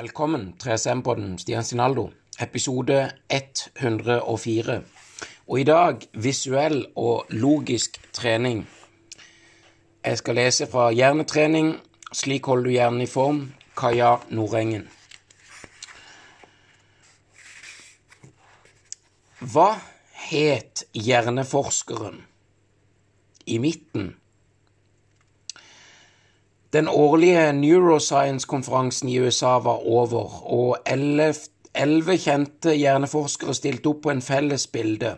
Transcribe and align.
Velkommen 0.00 0.54
3SM-podden, 0.62 1.38
Stian 1.38 1.64
Sinaldo, 1.64 2.10
episode 2.38 3.10
104. 3.28 4.82
Og 5.46 5.60
i 5.60 5.64
dag 5.68 6.06
visuell 6.16 6.86
og 6.96 7.26
logisk 7.28 7.98
trening. 8.16 8.62
Jeg 10.04 10.18
skal 10.18 10.38
lese 10.40 10.68
fra 10.72 10.86
Hjernetrening. 10.90 11.74
Slik 12.16 12.48
holder 12.48 12.64
du 12.64 12.70
hjernen 12.70 13.04
i 13.04 13.10
form. 13.12 13.42
Kaja 13.76 14.14
Nordengen. 14.30 14.88
Hva 19.40 19.68
het 20.30 20.86
hjerneforskeren 20.96 22.22
i 23.44 23.60
midten? 23.60 24.14
Den 26.72 26.88
årlige 26.88 27.52
Neuroscience-konferansen 27.52 29.08
i 29.08 29.18
USA 29.18 29.58
var 29.58 29.86
over, 29.86 30.42
og 30.52 30.76
elleve 30.86 32.14
kjente 32.14 32.76
hjerneforskere 32.78 33.56
stilte 33.58 33.90
opp 33.90 34.04
på 34.04 34.12
en 34.12 34.22
felles 34.22 34.68
bilde. 34.70 35.16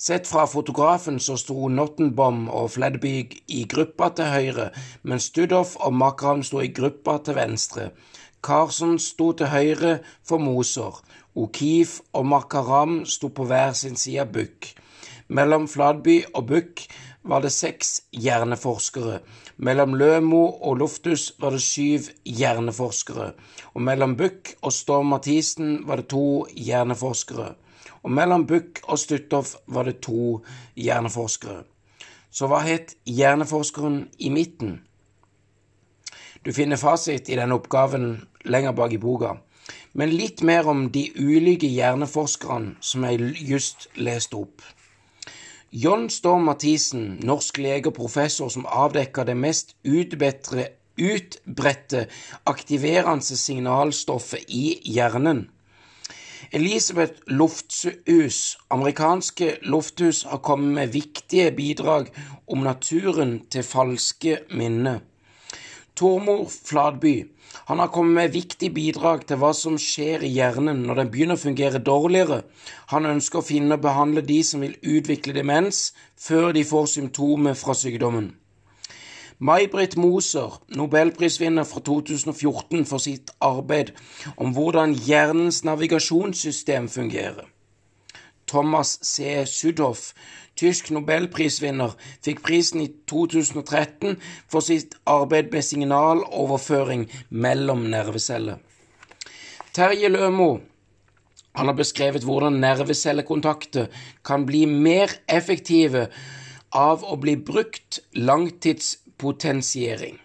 Sett 0.00 0.30
fra 0.30 0.46
fotografen 0.48 1.18
så 1.20 1.36
sto 1.36 1.68
Nottenbom 1.68 2.46
og 2.48 2.70
Fledby 2.70 3.12
i 3.52 3.66
gruppa 3.68 4.08
til 4.16 4.30
høyre, 4.32 4.70
mens 5.02 5.28
Studoff 5.28 5.74
og 5.76 5.92
Makram 5.92 6.40
sto 6.42 6.62
i 6.64 6.72
gruppa 6.72 7.18
til 7.26 7.36
venstre. 7.36 7.90
Carson 8.40 8.96
sto 8.98 9.32
til 9.36 9.52
høyre 9.52 9.98
for 10.24 10.40
Moser. 10.40 11.02
O'Keefe 11.36 12.00
og 12.16 12.26
Makaram 12.26 13.02
sto 13.04 13.28
på 13.28 13.44
hver 13.44 13.76
sin 13.76 13.96
side 13.96 14.24
av 14.24 14.32
Buck. 14.32 14.72
Mellom 15.28 15.68
Fladby 15.68 16.22
og 16.32 16.46
Buck 16.48 16.86
var 17.28 17.44
det 17.44 17.52
seks 17.52 18.00
hjerneforskere. 18.16 19.18
Mellom 19.58 19.96
Lømo 19.98 20.44
og 20.62 20.76
Loftus 20.78 21.32
var 21.42 21.50
det 21.50 21.64
syv 21.64 22.12
hjerneforskere. 22.22 23.32
Og 23.74 23.82
mellom 23.82 24.14
Buch 24.16 24.52
og 24.62 24.70
Storm 24.72 25.10
Mathisen 25.10 25.80
var 25.88 25.98
det 25.98 26.12
to 26.12 26.46
hjerneforskere. 26.54 27.56
Og 28.06 28.12
mellom 28.14 28.46
Buch 28.46 28.78
og 28.86 29.00
Stutthoff 29.02 29.56
var 29.66 29.90
det 29.90 29.96
to 30.06 30.44
hjerneforskere. 30.78 31.64
Så 32.30 32.46
hva 32.46 32.62
het 32.62 32.94
hjerneforskeren 33.02 34.04
i 34.22 34.30
midten? 34.30 34.78
Du 36.46 36.52
finner 36.54 36.78
fasit 36.78 37.26
i 37.26 37.34
denne 37.40 37.58
oppgaven 37.58 38.12
lenger 38.46 38.78
bak 38.78 38.94
i 38.94 39.02
boka. 39.02 39.34
Men 39.98 40.14
litt 40.14 40.44
mer 40.46 40.70
om 40.70 40.86
de 40.94 41.08
ulike 41.18 41.66
hjerneforskerne 41.66 42.76
som 42.78 43.10
jeg 43.10 43.34
just 43.42 43.88
leste 43.98 44.38
opp. 44.38 44.62
John 45.70 46.08
Storm 46.08 46.46
Mathisen, 46.48 47.18
norsk 47.28 47.58
lege 47.60 47.90
og 47.90 47.94
professor 47.98 48.48
som 48.48 48.64
avdekka 48.64 49.26
det 49.28 49.36
mest 49.36 49.74
utbredte 50.96 52.06
aktiverende 52.48 53.36
signalstoffet 53.36 54.48
i 54.48 54.80
hjernen. 54.88 55.50
Elisabeth 56.56 57.20
Lofthus, 57.26 58.56
amerikanske 58.72 59.58
Lofthus, 59.68 60.22
har 60.22 60.40
kommet 60.40 60.72
med 60.74 60.88
viktige 60.96 61.52
bidrag 61.52 62.08
om 62.48 62.64
naturen 62.64 63.44
til 63.52 63.62
falske 63.62 64.38
minner. 64.48 65.04
Tormor 65.98 66.46
Fladby, 66.46 67.26
han 67.66 67.78
har 67.82 67.88
kommet 67.90 68.14
med 68.14 68.34
viktige 68.36 68.70
bidrag 68.70 69.24
til 69.26 69.40
hva 69.40 69.50
som 69.56 69.74
skjer 69.82 70.22
i 70.22 70.30
hjernen 70.30 70.84
når 70.86 71.00
den 71.00 71.10
begynner 71.10 71.38
å 71.38 71.42
fungere 71.42 71.80
dårligere. 71.82 72.44
Han 72.92 73.08
ønsker 73.10 73.40
å 73.40 73.46
finne 73.48 73.74
og 73.74 73.82
behandle 73.82 74.22
de 74.22 74.38
som 74.46 74.62
vil 74.62 74.76
utvikle 74.78 75.34
demens, 75.34 75.88
før 76.14 76.52
de 76.54 76.62
får 76.68 76.86
symptomer 76.94 77.58
fra 77.58 77.74
sykdommen. 77.74 78.30
May-Britt 79.42 79.98
Moser, 79.98 80.60
nobelprisvinner 80.78 81.66
fra 81.66 81.82
2014 81.86 82.86
for 82.86 83.02
sitt 83.02 83.34
arbeid 83.42 83.92
om 84.36 84.54
hvordan 84.54 84.94
hjernens 84.94 85.64
navigasjonssystem 85.66 86.86
fungerer. 86.90 87.46
Thomas 88.48 88.96
C. 89.02 89.44
Sudhoff, 89.46 90.12
tysk 90.58 90.90
nobelprisvinner, 90.94 91.94
fikk 92.24 92.40
prisen 92.46 92.82
i 92.82 92.88
2013 93.10 94.16
for 94.50 94.64
sitt 94.64 94.96
arbeid 95.06 95.52
med 95.52 95.66
signaloverføring 95.66 97.06
mellom 97.30 97.86
nerveceller. 97.92 98.58
Terje 99.76 100.10
Lømo 100.10 100.56
han 101.58 101.66
har 101.66 101.74
beskrevet 101.74 102.22
hvordan 102.22 102.60
nervecellekontakter 102.62 103.88
kan 104.26 104.44
bli 104.46 104.62
mer 104.70 105.10
effektive 105.26 106.04
av 106.70 107.02
å 107.02 107.16
bli 107.18 107.34
brukt 107.34 107.98
langtidspotensiering. 108.14 110.20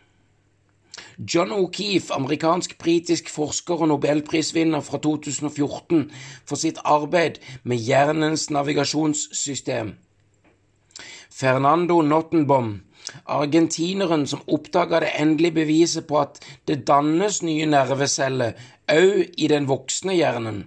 John 1.18 1.52
O'Keefe, 1.52 2.14
amerikansk-britisk 2.16 3.30
forsker 3.30 3.84
og 3.86 3.92
nobelprisvinner 3.92 4.82
fra 4.82 4.98
2014 4.98 6.08
for 6.46 6.58
sitt 6.60 6.80
arbeid 6.84 7.38
med 7.64 7.78
hjernens 7.78 8.50
navigasjonssystem. 8.50 9.94
Fernando 11.34 12.02
Nottenbom, 12.02 12.82
argentineren 13.26 14.28
som 14.28 14.44
oppdaga 14.48 15.00
det 15.04 15.14
endelige 15.20 15.58
beviset 15.62 16.08
på 16.08 16.20
at 16.22 16.40
det 16.68 16.84
dannes 16.88 17.42
nye 17.44 17.66
nerveceller 17.70 18.54
òg 18.92 19.34
i 19.38 19.50
den 19.52 19.68
voksne 19.70 20.16
hjernen. 20.18 20.64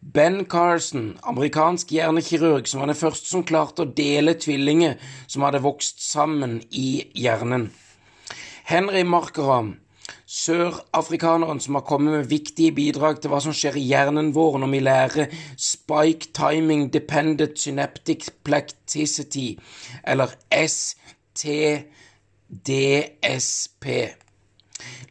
Ben 0.00 0.44
Carson, 0.46 1.18
amerikansk 1.26 1.90
hjernekirurg, 1.92 2.68
som 2.68 2.80
var 2.80 2.92
den 2.92 3.00
første 3.00 3.28
som 3.28 3.44
klarte 3.44 3.82
å 3.82 3.92
dele 3.92 4.36
tvillinger 4.38 4.94
som 5.26 5.42
hadde 5.42 5.64
vokst 5.64 6.04
sammen 6.04 6.60
i 6.70 7.02
hjernen. 7.18 7.68
Henry 8.68 9.00
Markram, 9.00 9.70
sørafrikaneren 10.28 11.56
som 11.64 11.78
har 11.78 11.86
kommet 11.88 12.12
med 12.12 12.26
viktige 12.28 12.74
bidrag 12.76 13.16
til 13.22 13.30
hva 13.32 13.38
som 13.40 13.54
skjer 13.56 13.78
i 13.80 13.86
hjernen 13.88 14.34
vår 14.36 14.58
når 14.60 14.70
vi 14.74 14.80
lærer 14.82 15.30
spike 15.56 16.28
timing 16.36 16.82
dependent 16.92 17.56
synaptic 17.56 18.28
plasticity, 18.44 19.56
eller 20.04 20.36
STDSP. 20.52 21.00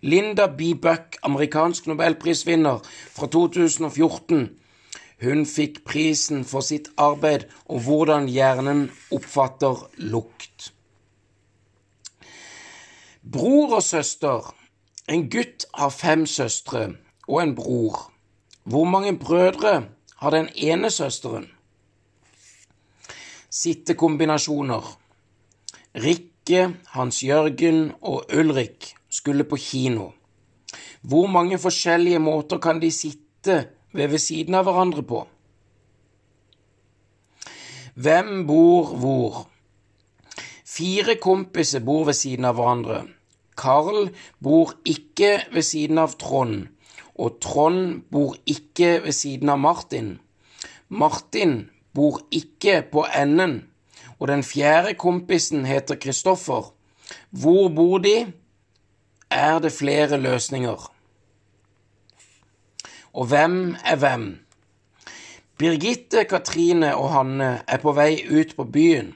Linda 0.06 0.45
B. 0.53 0.78
Buck, 0.78 1.18
amerikansk 1.25 1.89
nobelprisvinner 1.89 2.85
fra 2.85 3.25
2014. 3.39 4.53
Hun 5.25 5.45
fikk 5.50 5.81
prisen 5.89 6.45
for 6.45 6.62
sitt 6.62 6.94
arbeid 7.01 7.50
om 7.66 7.81
hvordan 7.89 8.29
hjernen 8.29 8.91
oppfatter 9.09 9.89
lukt. 10.13 10.76
Bror 13.31 13.73
og 13.75 13.83
søster. 13.83 14.53
En 15.09 15.25
gutt 15.29 15.65
har 15.75 15.89
fem 15.91 16.25
søstre 16.25 16.93
og 17.27 17.41
en 17.41 17.55
bror. 17.55 18.11
Hvor 18.63 18.83
mange 18.83 19.17
brødre 19.19 19.83
har 20.21 20.29
den 20.31 20.47
ene 20.55 20.91
søsteren? 20.91 21.47
Sittekombinasjoner. 23.49 24.99
Rikke, 25.95 26.75
Hans 26.88 27.23
Jørgen 27.23 27.91
og 28.01 28.23
Ulrik 28.38 28.93
skulle 29.09 29.44
på 29.44 29.55
kino. 29.55 30.09
Hvor 31.01 31.27
mange 31.27 31.57
forskjellige 31.57 32.19
måter 32.19 32.57
kan 32.57 32.81
de 32.81 32.91
sitte 32.91 33.67
ved 33.94 34.07
ved 34.07 34.19
siden 34.19 34.55
av 34.55 34.63
hverandre 34.63 35.03
på? 35.03 35.25
Hvem 37.95 38.47
bor 38.47 38.95
hvor? 38.95 39.47
Fire 40.65 41.15
kompiser 41.15 41.80
bor 41.80 42.06
ved 42.06 42.13
siden 42.13 42.45
av 42.45 42.56
hverandre. 42.56 43.17
Carl 43.57 44.12
bor 44.44 44.74
ikke 44.86 45.48
ved 45.54 45.65
siden 45.65 45.98
av 46.01 46.15
Trond, 46.21 46.68
og 47.18 47.39
Trond 47.42 48.04
bor 48.13 48.38
ikke 48.45 49.00
ved 49.06 49.15
siden 49.18 49.50
av 49.50 49.59
Martin. 49.59 50.18
Martin 50.89 51.69
bor 51.94 52.21
ikke 52.31 52.83
på 52.92 53.06
enden, 53.18 53.63
og 54.19 54.30
den 54.31 54.44
fjerde 54.44 54.94
kompisen 54.94 55.65
heter 55.65 55.98
Kristoffer. 56.01 56.71
Hvor 57.30 57.69
bor 57.74 57.98
de? 58.04 58.31
Er 59.30 59.59
det 59.59 59.74
flere 59.74 60.18
løsninger? 60.21 60.92
Og 63.13 63.25
hvem 63.25 63.75
er 63.86 63.95
hvem? 63.95 64.27
Birgitte, 65.57 66.24
Katrine 66.30 66.94
og 66.95 67.09
Hanne 67.15 67.50
er 67.68 67.81
på 67.81 67.92
vei 67.98 68.21
ut 68.30 68.54
på 68.56 68.68
byen. 68.69 69.15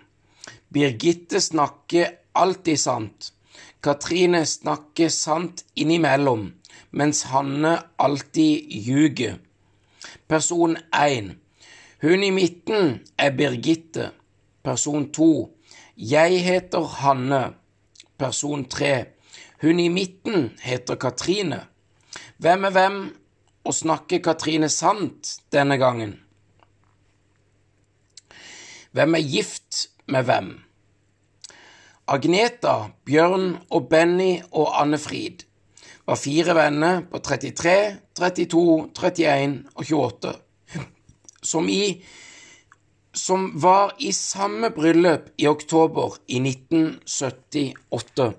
Birgitte 0.74 1.42
snakker 1.42 2.16
alltid 2.34 2.80
sant. 2.82 3.30
Katrine 3.82 4.46
snakker 4.46 5.10
sant 5.10 5.64
innimellom, 5.76 6.52
mens 6.94 7.24
Hanne 7.32 7.80
alltid 7.98 8.70
ljuger. 8.86 9.40
Person 10.30 10.78
1. 10.94 11.32
Hun 12.02 12.24
i 12.24 12.30
midten 12.32 13.00
er 13.18 13.34
Birgitte. 13.34 14.12
Person 14.64 15.10
2. 15.12 15.50
Jeg 15.98 16.44
heter 16.46 16.86
Hanne. 17.02 17.42
Person 18.18 18.68
3. 18.70 19.06
Hun 19.62 19.80
i 19.80 19.90
midten 19.90 20.52
heter 20.62 20.96
Katrine. 20.96 21.66
Hvem 22.38 22.64
er 22.64 22.70
hvem, 22.78 23.04
og 23.64 23.74
snakker 23.74 24.22
Katrine 24.22 24.70
sant 24.70 25.40
denne 25.54 25.78
gangen? 25.78 26.20
Hvem 28.92 29.16
er 29.16 29.32
gift 29.32 29.88
med 30.06 30.24
hvem? 30.30 30.60
Agneta, 32.10 32.92
Bjørn 33.06 33.60
og 33.70 33.88
Benny 33.90 34.42
og 34.52 34.72
Anne 34.82 34.98
Frid. 34.98 35.46
var 36.06 36.18
fire 36.18 36.56
venner 36.58 37.04
på 37.12 37.20
33, 37.22 37.76
32, 38.18 38.90
31 38.98 39.54
og 39.76 39.86
28, 39.86 40.32
som, 41.44 41.70
i, 41.70 42.02
som 43.14 43.52
var 43.62 43.94
i 44.00 44.12
samme 44.12 44.72
bryllup 44.74 45.30
i 45.38 45.48
oktober 45.48 46.18
i 46.28 46.42
1978. 46.42 48.32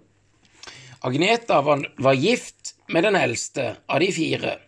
Agneta 1.07 1.63
var, 1.63 1.87
var 1.99 2.19
gift 2.19 2.75
med 2.89 3.07
den 3.07 3.17
eldste 3.17 3.77
av 3.89 4.03
de 4.03 4.11
fire, 4.13 4.59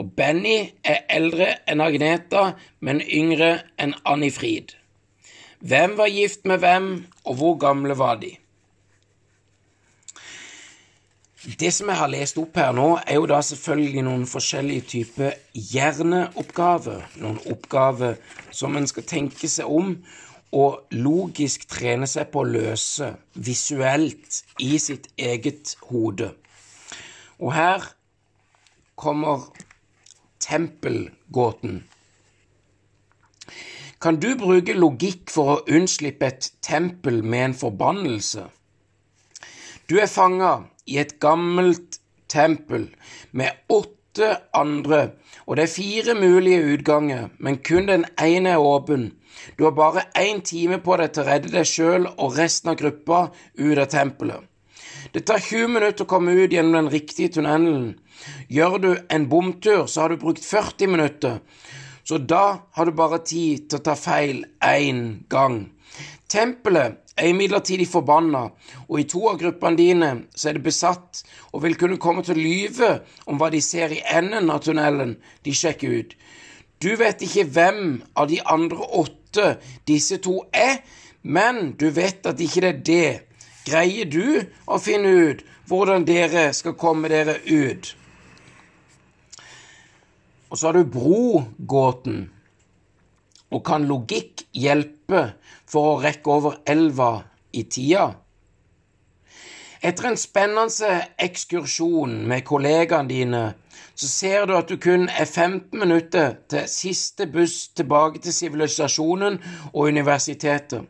og 0.00 0.10
Benny 0.16 0.72
er 0.82 1.04
eldre 1.10 1.52
enn 1.68 1.84
Agneta, 1.84 2.54
men 2.80 3.04
yngre 3.04 3.58
enn 3.76 3.94
Anni 4.08 4.32
Frid. 4.32 4.77
Hvem 5.58 5.96
var 5.98 6.06
gift 6.06 6.44
med 6.46 6.58
hvem, 6.62 7.06
og 7.24 7.34
hvor 7.34 7.56
gamle 7.58 7.98
var 7.98 8.20
de? 8.20 8.36
Det 11.58 11.70
som 11.74 11.88
jeg 11.88 11.96
har 11.96 12.10
lest 12.10 12.38
opp 12.38 12.56
her 12.58 12.72
nå, 12.74 12.86
er 13.06 13.18
jo 13.18 13.26
da 13.30 13.38
selvfølgelig 13.42 14.02
noen 14.06 14.24
forskjellige 14.28 14.86
typer 14.92 15.36
hjerneoppgaver. 15.54 17.04
Noen 17.22 17.38
oppgaver 17.50 18.18
som 18.50 18.76
en 18.76 18.86
skal 18.90 19.06
tenke 19.08 19.50
seg 19.50 19.70
om 19.70 19.94
og 20.58 20.94
logisk 20.96 21.66
trene 21.68 22.08
seg 22.08 22.30
på 22.32 22.42
å 22.42 22.48
løse 22.48 23.12
visuelt 23.34 24.42
i 24.64 24.78
sitt 24.82 25.10
eget 25.16 25.74
hode. 25.90 26.32
Og 27.38 27.52
her 27.54 27.86
kommer 28.98 29.46
tempelgåten. 30.42 31.82
Kan 33.98 34.20
du 34.22 34.28
bruke 34.38 34.76
logikk 34.78 35.30
for 35.34 35.50
å 35.52 35.62
unnslippe 35.74 36.28
et 36.28 36.52
tempel 36.62 37.16
med 37.26 37.44
en 37.48 37.54
forbannelse? 37.58 38.44
Du 39.90 39.96
er 39.98 40.06
fanga 40.06 40.52
i 40.86 41.00
et 41.02 41.16
gammelt 41.18 41.98
tempel 42.30 42.84
med 43.34 43.56
åtte 43.66 44.28
andre, 44.54 45.00
og 45.46 45.58
det 45.58 45.64
er 45.64 45.72
fire 45.72 46.14
mulige 46.14 46.76
utganger, 46.76 47.26
men 47.42 47.58
kun 47.58 47.88
den 47.90 48.06
ene 48.22 48.52
er 48.54 48.62
åpen. 48.62 49.08
Du 49.58 49.64
har 49.66 49.74
bare 49.74 50.06
én 50.14 50.44
time 50.46 50.78
på 50.78 50.94
deg 51.00 51.16
til 51.16 51.24
å 51.24 51.28
redde 51.32 51.50
deg 51.56 51.66
sjøl 51.66 52.06
og 52.14 52.38
resten 52.38 52.70
av 52.70 52.78
gruppa 52.78 53.24
ut 53.58 53.82
av 53.82 53.90
tempelet. 53.90 54.46
Det 55.10 55.24
tar 55.26 55.42
20 55.42 55.74
minutter 55.74 56.06
å 56.06 56.10
komme 56.10 56.36
ut 56.38 56.54
gjennom 56.54 56.76
den 56.76 56.92
riktige 56.94 57.34
tunnelen. 57.34 57.96
Gjør 58.46 58.78
du 58.78 58.90
en 59.10 59.26
bomtur, 59.30 59.86
så 59.90 60.04
har 60.04 60.14
du 60.14 60.22
brukt 60.22 60.44
40 60.44 60.94
minutter. 60.94 61.38
Så 62.08 62.18
da 62.18 62.58
har 62.72 62.86
du 62.86 62.92
bare 62.96 63.18
tid 63.20 63.66
til 63.68 63.82
å 63.82 63.84
ta 63.84 63.92
feil 63.92 64.38
én 64.64 65.00
gang. 65.28 65.58
Tempelet 66.32 67.02
er 67.20 67.28
imidlertid 67.34 67.82
forbanna, 67.90 68.46
og 68.88 68.94
i 68.96 69.04
to 69.12 69.26
av 69.28 69.36
gruppene 69.42 69.76
dine 69.76 70.08
så 70.32 70.48
er 70.48 70.56
det 70.56 70.64
besatt 70.64 71.20
og 71.52 71.66
vil 71.66 71.76
kunne 71.76 72.00
komme 72.00 72.24
til 72.24 72.38
å 72.38 72.46
lyve 72.46 72.90
om 73.28 73.36
hva 73.36 73.50
de 73.52 73.60
ser 73.60 73.92
i 73.92 74.00
enden 74.08 74.48
av 74.54 74.62
tunnelen 74.64 75.18
de 75.44 75.52
sjekker 75.52 75.98
ut. 76.00 76.16
Du 76.80 76.94
vet 76.96 77.20
ikke 77.28 77.44
hvem 77.44 78.00
av 78.16 78.32
de 78.32 78.40
andre 78.56 78.88
åtte 79.02 79.50
disse 79.90 80.16
to 80.24 80.38
er, 80.56 80.80
men 81.20 81.74
du 81.76 81.90
vet 81.92 82.24
at 82.24 82.40
ikke 82.40 82.64
det 82.64 82.72
er 82.72 82.84
det 82.88 83.08
Greier 83.68 84.08
du 84.08 84.48
å 84.64 84.80
finne 84.80 85.10
ut 85.28 85.44
hvordan 85.68 86.08
dere 86.08 86.48
skal 86.56 86.72
komme 86.80 87.12
dere 87.12 87.36
ut? 87.44 87.97
Og 90.50 90.58
så 90.58 90.68
har 90.68 90.78
du 90.78 90.84
brogåten. 90.84 92.30
Og 93.50 93.64
kan 93.64 93.86
logikk 93.88 94.44
hjelpe 94.56 95.30
for 95.68 95.94
å 95.94 96.00
rekke 96.02 96.32
over 96.32 96.58
elva 96.68 97.12
i 97.56 97.64
tida? 97.64 98.10
Etter 99.78 100.08
en 100.08 100.18
spennende 100.18 100.94
ekskursjon 101.22 102.16
med 102.28 102.44
kollegaene 102.44 103.08
dine, 103.08 103.42
så 103.94 104.08
ser 104.10 104.46
du 104.46 104.56
at 104.58 104.68
du 104.70 104.76
kun 104.82 105.06
er 105.08 105.24
15 105.24 105.78
minutter 105.78 106.34
til 106.50 106.66
siste 106.70 107.28
buss 107.30 107.68
tilbake 107.78 108.18
til 108.22 108.34
sivilisasjonen 108.34 109.38
og 109.72 109.88
universitetet. 109.88 110.82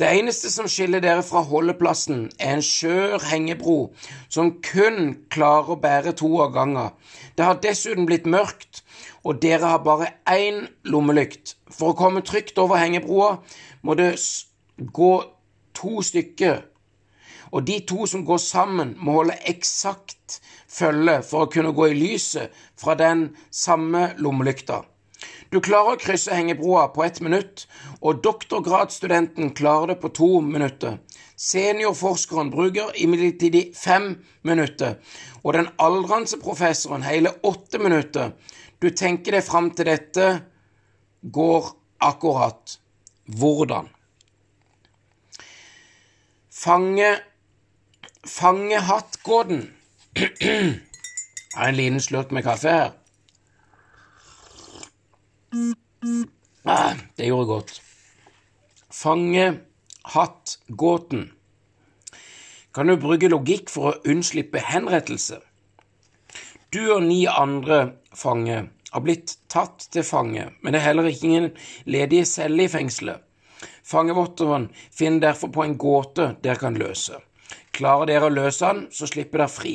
Det 0.00 0.08
eneste 0.08 0.48
som 0.48 0.64
skiller 0.64 1.02
dere 1.04 1.20
fra 1.20 1.42
holdeplassen, 1.44 2.30
er 2.40 2.54
en 2.56 2.62
skjør 2.64 3.20
hengebro 3.28 3.90
som 4.32 4.54
kun 4.64 5.10
klarer 5.28 5.74
å 5.74 5.80
bære 5.82 6.14
to 6.16 6.30
av 6.40 6.54
gangen. 6.54 6.94
Det 7.36 7.44
har 7.44 7.58
dessuten 7.60 8.06
blitt 8.08 8.24
mørkt, 8.24 8.80
og 9.28 9.42
dere 9.42 9.74
har 9.74 9.82
bare 9.84 10.08
én 10.24 10.62
lommelykt. 10.88 11.52
For 11.68 11.92
å 11.92 11.98
komme 11.98 12.24
trygt 12.24 12.56
over 12.62 12.80
hengebroa 12.80 13.42
må 13.84 13.98
det 14.00 14.14
gå 14.80 15.10
to 15.76 16.00
stykker, 16.08 16.62
og 17.52 17.68
de 17.68 17.76
to 17.84 18.08
som 18.08 18.24
går 18.24 18.40
sammen, 18.40 18.94
må 18.96 19.18
holde 19.18 19.36
eksakt 19.52 20.40
følge 20.70 21.18
for 21.28 21.44
å 21.44 21.52
kunne 21.52 21.74
gå 21.76 21.90
i 21.90 21.98
lyset 21.98 22.56
fra 22.80 22.96
den 22.96 23.34
samme 23.52 24.14
lommelykta. 24.16 24.80
Du 25.50 25.58
klarer 25.58 25.96
å 25.96 25.98
krysse 25.98 26.34
hengebroa 26.34 26.86
på 26.94 27.02
ett 27.02 27.18
minutt, 27.26 27.64
og 28.00 28.20
doktorgradsstudenten 28.22 29.50
klarer 29.58 29.92
det 29.92 29.96
på 30.02 30.12
to 30.14 30.28
minutter. 30.46 31.00
Seniorforskeren 31.40 32.52
bruker 32.52 32.92
imidlertid 33.02 33.74
fem 33.74 34.12
minutter, 34.46 35.00
og 35.42 35.56
den 35.58 35.70
aldrende 35.82 36.38
professoren 36.42 37.02
hele 37.02 37.34
åtte 37.42 37.80
minutter. 37.82 38.36
Du 38.78 38.90
tenker 38.94 39.34
deg 39.34 39.44
fram 39.44 39.72
til 39.74 39.90
dette 39.90 40.28
går 41.22 41.72
akkurat. 42.00 42.78
Hvordan? 43.26 43.90
Fange 46.50 47.10
Fangehattgåten. 48.20 49.70
Jeg 50.14 50.80
har 51.56 51.68
en 51.68 51.76
liten 51.78 52.02
slurk 52.04 52.34
med 52.36 52.44
kaffe 52.44 52.72
her. 52.74 52.90
Det 57.20 57.28
gjorde 57.28 57.50
godt. 57.52 57.76
Fange 58.90 59.46
hatt-gåten. 60.14 61.30
Kan 62.74 62.88
du 62.88 62.96
bruke 62.96 63.28
logikk 63.30 63.70
for 63.70 63.90
å 63.90 64.10
unnslippe 64.10 64.62
henrettelse? 64.64 65.40
Du 66.70 66.80
og 66.94 67.02
ni 67.04 67.24
andre 67.28 67.80
fange 68.14 68.62
har 68.90 69.02
blitt 69.04 69.36
tatt 69.50 69.88
til 69.92 70.06
fange, 70.06 70.48
men 70.62 70.72
det 70.72 70.80
er 70.80 70.88
heller 70.88 71.10
ikke 71.10 71.28
ingen 71.28 71.50
ledige 71.86 72.28
celler 72.30 72.66
i 72.66 72.72
fengselet. 72.72 73.22
Fangevotteren 73.86 74.68
finner 74.94 75.28
derfor 75.28 75.50
på 75.52 75.64
en 75.64 75.76
gåte 75.78 76.32
dere 76.42 76.58
kan 76.62 76.78
løse. 76.78 77.18
Klarer 77.74 78.08
dere 78.10 78.30
å 78.30 78.34
løse 78.34 78.66
den, 78.66 78.86
så 78.94 79.08
slipper 79.10 79.42
dere 79.42 79.52
fri. 79.52 79.74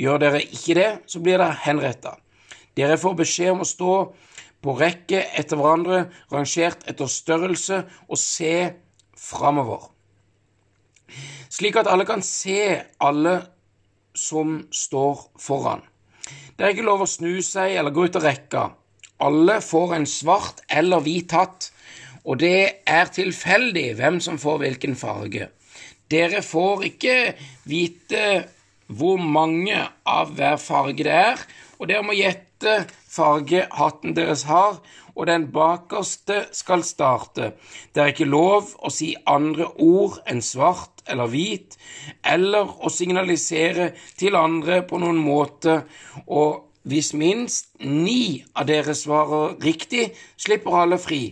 Gjør 0.00 0.22
dere 0.22 0.42
ikke 0.46 0.78
det, 0.78 0.90
så 1.10 1.20
blir 1.20 1.38
dere 1.38 1.58
henretta. 1.66 2.14
Dere 2.78 2.98
får 3.00 3.18
beskjed 3.18 3.52
om 3.52 3.64
å 3.64 3.68
stå 3.68 3.94
på 4.60 4.74
rekke 4.76 5.22
etter 5.38 5.58
hverandre, 5.60 6.04
rangert 6.32 6.84
etter 6.90 7.08
størrelse, 7.10 7.82
og 8.08 8.20
se 8.20 8.72
framover. 9.16 9.88
Slik 11.50 11.78
at 11.80 11.88
alle 11.90 12.06
kan 12.08 12.22
se 12.24 12.80
alle 13.02 13.40
som 14.16 14.60
står 14.74 15.24
foran. 15.40 15.82
Det 16.56 16.66
er 16.66 16.74
ikke 16.74 16.86
lov 16.86 17.04
å 17.04 17.08
snu 17.08 17.40
seg 17.44 17.78
eller 17.80 17.94
gå 17.94 18.06
ut 18.06 18.18
av 18.20 18.26
rekka. 18.28 18.64
Alle 19.20 19.58
får 19.64 19.96
en 19.96 20.06
svart 20.08 20.62
eller 20.68 21.02
hvit 21.04 21.32
hatt, 21.36 21.70
og 22.24 22.40
det 22.42 22.84
er 22.88 23.10
tilfeldig 23.12 23.94
hvem 23.98 24.20
som 24.22 24.38
får 24.40 24.60
hvilken 24.62 24.96
farge. 24.98 25.48
Dere 26.10 26.42
får 26.44 26.84
ikke 26.90 27.16
vite 27.70 28.24
hvor 28.90 29.20
mange 29.22 29.78
av 30.08 30.32
hver 30.36 30.58
farge 30.60 31.06
det 31.06 31.14
er, 31.14 31.42
og 31.80 31.88
dere 31.88 32.04
må 32.04 32.12
gjette 32.12 32.84
farge 33.08 33.64
hatten 33.72 34.12
deres 34.16 34.44
har, 34.50 34.82
og 35.16 35.26
den 35.26 35.48
bakerste 35.52 36.44
skal 36.54 36.84
starte. 36.86 37.54
Det 37.92 38.02
er 38.02 38.12
ikke 38.12 38.28
lov 38.28 38.74
å 38.78 38.92
si 38.92 39.14
andre 39.28 39.66
ord 39.80 40.20
enn 40.28 40.42
svart 40.44 41.02
eller 41.10 41.30
hvit, 41.32 41.76
eller 42.22 42.76
å 42.84 42.92
signalisere 42.92 43.90
til 44.20 44.36
andre 44.38 44.82
på 44.86 45.00
noen 45.00 45.18
måte, 45.24 45.80
og 46.28 46.68
hvis 46.88 47.12
minst 47.16 47.72
ni 47.80 48.40
av 48.56 48.68
dere 48.70 48.94
svarer 48.96 49.56
riktig, 49.60 50.10
slipper 50.40 50.78
alle 50.84 51.00
fri. 51.00 51.22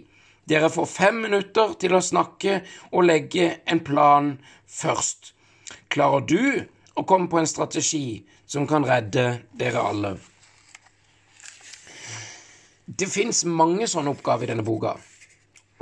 Dere 0.48 0.70
får 0.72 0.88
fem 0.88 1.20
minutter 1.24 1.74
til 1.80 1.96
å 1.96 2.04
snakke 2.04 2.62
og 2.90 3.04
legge 3.04 3.58
en 3.68 3.84
plan 3.84 4.32
først. 4.64 5.34
Klarer 5.92 6.24
du 6.24 6.42
å 6.96 7.04
komme 7.04 7.28
på 7.28 7.40
en 7.40 7.48
strategi 7.48 8.24
som 8.48 8.68
kan 8.68 8.84
redde 8.88 9.28
dere 9.56 9.84
alle? 9.92 10.16
Det 12.88 13.04
fins 13.12 13.42
mange 13.44 13.84
sånne 13.84 14.14
oppgaver 14.14 14.46
i 14.46 14.48
denne 14.48 14.64
boka, 14.64 14.94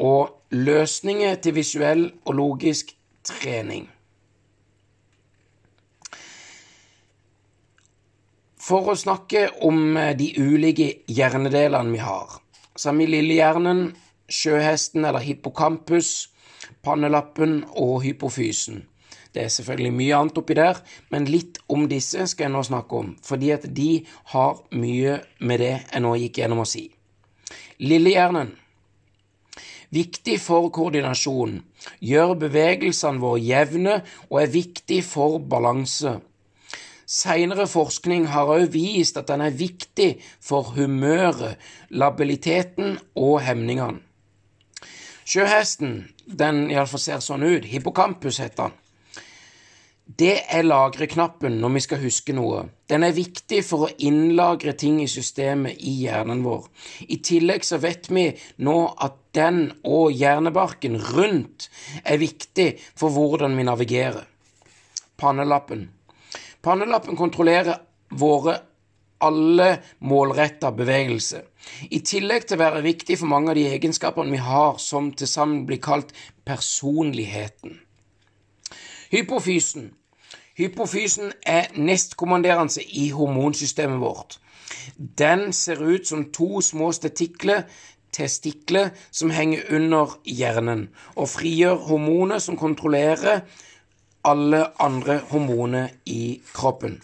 og 0.02 0.50
løsninger 0.50 1.36
til 1.38 1.54
visuell 1.54 2.08
og 2.26 2.34
logisk 2.34 2.90
trening. 3.22 3.84
For 8.58 8.90
å 8.90 8.96
snakke 8.98 9.44
om 9.62 9.94
de 10.18 10.32
ulike 10.42 10.88
hjernedelene 11.06 11.94
vi 11.94 12.02
har, 12.02 12.40
så 12.74 12.90
har 12.90 12.98
vi 12.98 13.06
lillehjernen, 13.12 13.84
sjøhesten 14.26 15.06
eller 15.06 15.22
hippocampus, 15.22 16.32
pannelappen 16.82 17.60
og 17.78 18.00
hypofysen. 18.02 18.82
Det 19.30 19.44
er 19.44 19.54
selvfølgelig 19.54 19.94
mye 19.94 20.18
annet 20.18 20.42
oppi 20.42 20.58
der, 20.58 20.82
men 21.14 21.30
litt 21.30 21.62
om 21.70 21.86
disse 21.86 22.26
skal 22.26 22.48
jeg 22.48 22.56
nå 22.56 22.66
snakke 22.66 22.98
om, 22.98 23.14
fordi 23.22 23.54
at 23.54 23.70
de 23.78 23.90
har 24.34 24.58
mye 24.74 25.20
med 25.38 25.62
det 25.62 25.74
jeg 25.76 26.02
nå 26.02 26.16
gikk 26.24 26.42
gjennom 26.42 26.66
å 26.66 26.70
si. 26.74 26.88
Lillehjernen. 27.78 28.54
Viktig 29.94 30.38
for 30.42 30.70
koordinasjon, 30.74 31.60
gjør 32.02 32.34
bevegelsene 32.40 33.22
våre 33.22 33.42
jevne 33.44 34.00
og 34.30 34.40
er 34.42 34.54
viktig 34.54 35.02
for 35.06 35.38
balanse. 35.38 36.16
Seinere 37.06 37.68
forskning 37.70 38.26
har 38.32 38.50
òg 38.50 38.72
vist 38.74 39.20
at 39.20 39.28
den 39.30 39.44
er 39.44 39.54
viktig 39.54 40.16
for 40.42 40.72
humøret, 40.74 41.54
labiliteten 41.90 42.96
og 43.14 43.38
hemningene. 43.46 44.02
Sjøhesten, 45.26 46.04
den 46.26 46.68
iallfall 46.70 47.02
ser 47.02 47.22
sånn 47.22 47.46
ut, 47.46 47.64
hippocampus 47.66 48.38
heter 48.42 48.68
den. 48.68 48.76
Det 50.06 50.36
er 50.54 50.62
lagreknappen 50.62 51.56
når 51.58 51.72
vi 51.74 51.80
skal 51.82 51.98
huske 52.04 52.34
noe. 52.36 52.60
Den 52.86 53.02
er 53.02 53.14
viktig 53.16 53.58
for 53.66 53.88
å 53.88 53.94
innlagre 54.06 54.76
ting 54.78 55.00
i 55.02 55.08
systemet 55.10 55.80
i 55.82 55.96
hjernen 56.04 56.44
vår. 56.44 56.68
I 57.10 57.18
tillegg 57.26 57.66
så 57.66 57.80
vet 57.82 58.06
vi 58.14 58.28
nå 58.62 58.76
at 59.02 59.16
den 59.34 59.64
og 59.82 60.14
hjernebarken 60.14 60.94
rundt 61.08 61.66
er 62.04 62.22
viktig 62.22 62.68
for 62.94 63.10
hvordan 63.10 63.58
vi 63.58 63.66
navigerer. 63.66 64.22
Pannelappen. 65.18 65.88
Pannelappen 66.62 67.18
kontrollerer 67.18 67.82
våre 68.14 68.60
alle 69.26 69.68
målretta 70.06 70.70
bevegelser. 70.76 71.42
I 71.90 71.98
tillegg 72.06 72.46
til 72.46 72.60
å 72.60 72.62
være 72.62 72.84
viktig 72.86 73.18
for 73.18 73.32
mange 73.32 73.50
av 73.50 73.58
de 73.58 73.66
egenskapene 73.74 74.30
vi 74.36 74.44
har 74.44 74.78
som 74.82 75.10
til 75.18 75.30
sammen 75.30 75.64
blir 75.66 75.82
kalt 75.82 76.14
personligheten. 76.46 77.80
Hypofysen. 79.16 79.94
Hypofysen 80.56 81.32
er 81.46 81.70
nestkommanderende 81.72 82.82
i 82.84 83.08
hormonsystemet 83.16 84.00
vårt. 84.00 84.38
Den 85.18 85.52
ser 85.52 85.80
ut 85.80 86.06
som 86.06 86.26
to 86.32 86.60
små 86.60 86.90
stetikler, 86.92 87.62
testikler 88.12 88.90
som 89.10 89.32
henger 89.32 89.64
under 89.72 90.18
hjernen, 90.24 90.88
og 91.16 91.30
frigjør 91.32 91.80
hormoner 91.88 92.44
som 92.44 92.60
kontrollerer 92.60 93.40
alle 94.24 94.64
andre 94.84 95.22
hormoner 95.30 95.96
i 96.04 96.40
kroppen. 96.52 97.00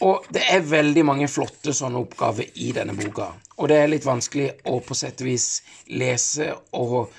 Og 0.00 0.24
det 0.32 0.46
er 0.48 0.64
veldig 0.64 1.04
mange 1.04 1.28
flotte 1.28 1.74
sånne 1.76 2.00
oppgaver 2.00 2.56
i 2.56 2.72
denne 2.72 2.96
boka. 2.96 3.34
Og 3.60 3.68
det 3.68 3.82
er 3.82 3.90
litt 3.92 4.08
vanskelig 4.08 4.54
å 4.64 4.80
på 4.80 4.96
sett 4.96 5.20
og 5.20 5.28
vis 5.28 5.48
lese 5.92 6.54
og 6.72 7.12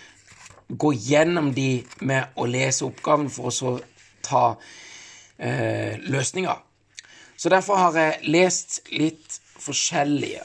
gå 0.77 0.93
gjennom 0.93 1.51
de 1.53 1.83
med 2.07 2.35
å 2.39 2.47
lese 2.47 2.85
oppgaven 2.87 3.29
for 3.33 3.49
å 3.49 3.55
så 3.55 3.75
ta 4.23 4.43
eh, 5.37 5.97
løsninger. 5.99 6.57
Så 7.37 7.49
derfor 7.49 7.79
har 7.81 7.97
jeg 7.97 8.31
lest 8.31 8.81
litt 8.93 9.39
forskjellige. 9.61 10.43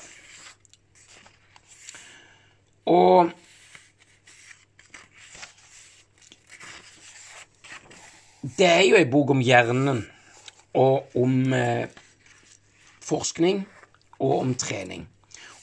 Og 2.86 3.32
det 8.56 8.68
er 8.70 8.84
jo 8.86 8.96
ei 8.96 9.08
bok 9.10 9.34
om 9.34 9.42
hjernen 9.42 10.04
og 10.78 11.16
om 11.18 11.52
eh, 11.56 11.88
forskning 13.02 13.64
og 14.20 14.34
om 14.38 14.54
trening. 14.58 15.06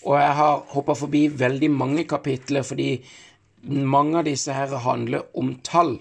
Og 0.04 0.18
jeg 0.20 0.34
har 0.36 0.66
hoppa 0.74 0.96
forbi 1.00 1.28
veldig 1.32 1.70
mange 1.72 2.04
kapitler 2.10 2.66
fordi 2.68 2.98
mange 3.64 4.20
av 4.20 4.28
disse 4.28 4.54
her 4.54 4.74
handler 4.84 5.26
om 5.40 5.56
tall. 5.64 5.96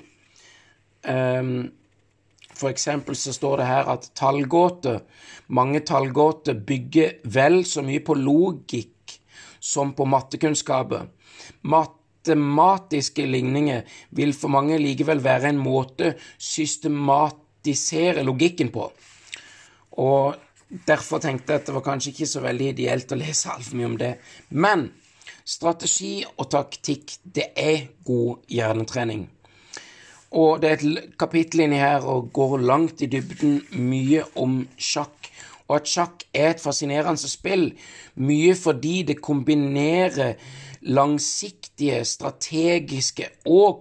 Um, 1.02 1.70
for 2.52 2.70
eksempel 2.70 3.16
så 3.18 3.34
står 3.34 3.62
det 3.62 3.68
her 3.70 3.90
at 3.90 4.10
tallgåter, 4.18 5.00
mange 5.46 5.80
tallgåter 5.86 6.54
bygger 6.54 7.18
vel 7.24 7.62
så 7.66 7.82
mye 7.86 8.02
på 8.04 8.16
logikk 8.18 9.16
som 9.62 9.94
på 9.94 10.06
mattekunnskaper. 10.10 11.08
Matematiske 11.70 13.26
ligninger 13.26 13.82
vil 14.18 14.34
for 14.36 14.52
mange 14.52 14.78
likevel 14.82 15.22
være 15.22 15.52
en 15.52 15.60
måte 15.62 16.14
systematisere 16.38 18.24
logikken 18.26 18.72
på. 18.74 18.88
Og 20.02 20.34
Derfor 20.72 21.20
tenkte 21.20 21.52
jeg 21.52 21.60
at 21.60 21.66
det 21.68 21.74
var 21.76 21.84
kanskje 21.84 22.14
ikke 22.14 22.26
så 22.30 22.40
veldig 22.40 22.70
ideelt 22.70 23.12
å 23.12 23.18
lese 23.20 23.50
altfor 23.52 23.76
mye 23.76 23.88
om 23.90 23.96
det. 24.00 24.12
Men 24.56 24.86
strategi 25.44 26.22
og 26.36 26.50
taktikk, 26.52 27.16
det 27.24 27.50
er 27.56 27.88
god 28.06 28.42
hjernetrening. 28.48 29.28
Og 30.32 30.62
det 30.62 30.70
er 30.70 30.78
et 30.80 31.16
kapittel 31.20 31.66
inni 31.66 31.80
her 31.80 32.06
og 32.08 32.30
går 32.32 32.62
langt 32.64 33.02
i 33.04 33.08
dybden 33.12 33.60
mye 33.76 34.24
om 34.40 34.62
sjakk. 34.80 35.28
Og 35.68 35.76
at 35.78 35.88
sjakk 35.88 36.24
er 36.34 36.54
et 36.54 36.62
fascinerende 36.62 37.28
spill, 37.28 37.70
mye 38.16 38.54
fordi 38.56 39.02
det 39.08 39.20
kombinerer 39.24 40.34
langsiktige, 40.82 42.02
strategiske 42.04 43.28
og 43.46 43.80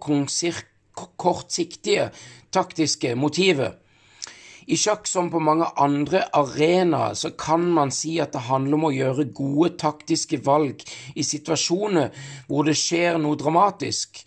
kortsiktige 1.18 2.10
taktiske 2.51 3.15
motiver. 3.15 3.80
I 4.72 4.78
sjakk 4.80 5.08
som 5.10 5.28
på 5.28 5.40
mange 5.44 5.66
andre 5.84 6.22
arenaer 6.38 7.16
så 7.20 7.34
kan 7.36 7.66
man 7.75 7.90
si 7.92 8.13
at 8.24 8.32
det 8.32 8.46
handler 8.46 8.78
om 8.78 8.86
å 8.88 8.94
gjøre 8.96 9.25
gode 9.36 9.74
taktiske 9.82 10.40
valg 10.46 10.86
i 11.12 11.25
situasjoner 11.28 12.13
hvor 12.48 12.70
det 12.70 12.78
skjer 12.80 13.20
noe 13.20 13.36
dramatisk, 13.40 14.22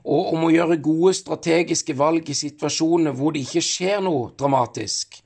og 0.00 0.32
om 0.32 0.46
å 0.46 0.52
gjøre 0.54 0.80
gode 0.80 1.12
strategiske 1.18 1.98
valg 2.00 2.32
i 2.32 2.38
situasjoner 2.38 3.12
hvor 3.18 3.36
det 3.36 3.44
ikke 3.44 3.64
skjer 3.66 4.00
noe 4.06 4.30
dramatisk. 4.40 5.20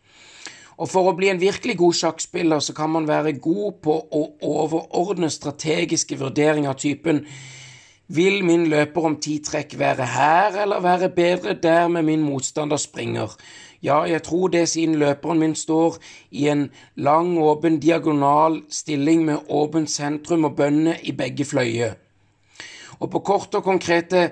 Og 0.75 0.91
for 0.91 1.07
å 1.07 1.15
bli 1.15 1.31
en 1.31 1.39
virkelig 1.39 1.77
god 1.79 2.01
sjakkspiller 2.01 2.65
så 2.67 2.75
kan 2.75 2.91
man 2.91 3.07
være 3.07 3.37
god 3.39 3.79
på 3.85 3.95
å 3.95 4.25
overordne 4.43 5.31
strategiske 5.31 6.19
vurderinger 6.19 6.75
av 6.75 6.81
typen 6.83 7.23
vil 8.09 8.45
min 8.45 8.67
løper 8.69 9.07
om 9.09 9.17
ti 9.17 9.39
trekk 9.45 9.79
være 9.79 10.07
her 10.15 10.59
eller 10.63 10.81
være 10.81 11.09
bedre 11.15 11.55
der 11.55 11.89
med 11.89 12.03
min 12.03 12.23
motstander 12.23 12.77
springer? 12.77 13.37
Ja, 13.83 14.03
jeg 14.09 14.23
tror 14.23 14.49
det 14.49 14.69
siden 14.69 14.95
løperen 14.95 15.39
min 15.39 15.55
står 15.55 15.97
i 16.31 16.49
en 16.49 16.71
lang, 16.97 17.39
åpen 17.39 17.81
diagonal 17.81 18.63
stilling 18.71 19.25
med 19.25 19.39
åpent 19.49 19.91
sentrum 19.91 20.45
og 20.45 20.57
bønner 20.57 20.95
i 21.03 21.13
begge 21.13 21.45
fløyer. 21.45 21.93
Og 23.01 23.11
på 23.11 23.19
korte 23.19 23.61
og 23.61 23.65
konkrete 23.65 24.31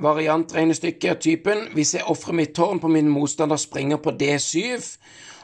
variantregnestykker 0.00 1.10
av 1.10 1.20
typen 1.20 1.66
hvis 1.74 1.94
jeg 1.98 2.08
ofrer 2.08 2.38
mitt 2.40 2.54
tårn 2.56 2.80
på 2.80 2.88
min 2.88 3.12
motstander 3.12 3.60
springer 3.60 4.00
på 4.00 4.16
D7, 4.16 4.80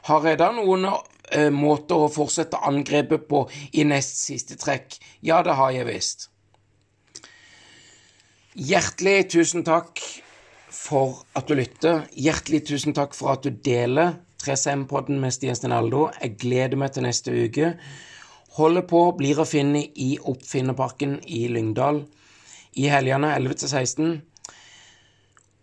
har 0.09 0.27
jeg 0.27 0.41
da 0.41 0.51
noen 0.57 0.89
eh, 0.89 1.51
måter 1.53 2.01
å 2.01 2.09
fortsette 2.09 2.65
angrepet 2.65 3.29
på 3.29 3.45
i 3.73 3.85
nest 3.85 4.25
siste 4.25 4.57
trekk? 4.57 4.97
Ja, 5.21 5.43
det 5.45 5.61
har 5.61 5.77
jeg 5.77 5.91
visst. 5.91 6.30
Hjertelig 8.59 9.29
tusen 9.31 9.63
takk 9.63 10.01
for 10.75 11.21
at 11.39 11.47
du 11.47 11.55
lytter. 11.55 12.01
Hjertelig 12.19 12.65
tusen 12.67 12.97
takk 12.97 13.15
for 13.15 13.31
at 13.37 13.45
du 13.47 13.55
deler 13.55 14.17
3CM-podden 14.43 15.21
med 15.23 15.31
Stian 15.31 15.55
Stenaldo. 15.55 16.09
Jeg 16.19 16.35
gleder 16.43 16.81
meg 16.81 16.91
til 16.91 17.07
neste 17.07 17.31
uke. 17.31 17.77
Holder 18.57 18.83
på, 18.91 19.05
blir 19.15 19.39
å 19.39 19.47
finne 19.47 19.85
i 19.95 20.17
Oppfinnerparken 20.19 21.21
i 21.31 21.45
Lyngdal 21.47 22.03
i 22.75 22.91
helgene 22.91 23.31
11 23.37 23.71
16. 23.71 24.11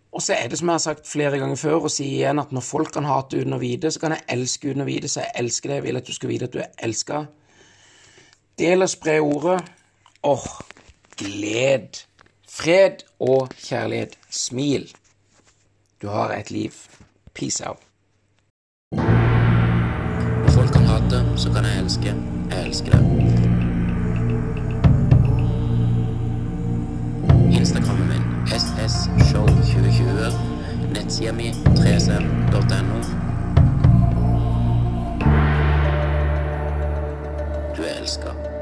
Og 0.08 0.24
så 0.24 0.38
er 0.38 0.48
det 0.48 0.56
som 0.56 0.72
jeg 0.72 0.80
har 0.80 0.86
sagt 0.88 1.12
flere 1.12 1.36
ganger 1.36 1.60
før, 1.60 1.84
og 1.84 1.92
sier 1.92 2.22
igjen 2.22 2.40
at 2.40 2.56
når 2.56 2.64
folk 2.72 2.96
kan 2.96 3.04
hate 3.04 3.44
uten 3.44 3.52
å 3.52 3.60
vite, 3.60 3.92
så 3.92 4.00
kan 4.00 4.16
jeg 4.16 4.24
elske 4.32 4.72
uten 4.72 4.86
å 4.86 4.88
vite, 4.88 5.12
så 5.12 5.26
jeg 5.26 5.36
elsker 5.44 5.68
det. 5.68 5.82
Jeg 5.82 5.90
vil 5.90 6.00
at 6.00 6.08
du 6.08 6.16
skal 6.16 6.32
vite 6.32 6.48
at 6.48 6.56
du 6.56 6.62
er 6.64 6.72
elska. 6.88 7.26
Del 8.56 8.80
og 8.80 8.96
spre 8.96 9.20
ordet. 9.20 9.60
Åh, 10.24 10.52
gled. 11.20 12.06
Fred 12.50 12.90
og 13.20 13.48
kjærlighet. 13.56 14.18
Smil. 14.30 14.92
Du 16.02 16.08
har 16.08 16.32
et 16.32 16.50
liv. 16.50 16.70
Peace 17.34 17.68
out. 17.68 17.76
Folk 20.54 20.72
kan 20.72 20.82
hate, 20.86 21.32
så 21.36 21.52
kan 21.52 21.64
jeg 21.64 21.78
elske. 21.82 22.14
Jeg 22.50 22.66
elsker 22.66 22.90
det. 22.92 23.02
Instagrammen 27.52 28.08
min 28.08 28.22
ssshow2020. 28.46 30.32
Nettsida 30.94 31.32
mi 31.32 31.50
3cm.no. 31.50 32.98
Du 37.76 37.82
er 37.82 38.00
elska. 38.00 38.57